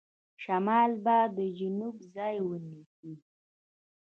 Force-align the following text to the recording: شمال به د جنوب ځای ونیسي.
شمال 0.43 0.91
به 1.03 1.17
د 1.37 1.39
جنوب 1.57 1.95
ځای 2.15 2.35
ونیسي. 2.43 3.13